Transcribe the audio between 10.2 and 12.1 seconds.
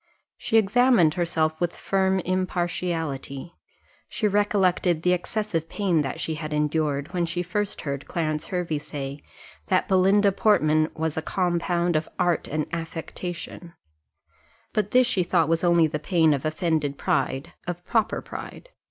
Portman was a compound of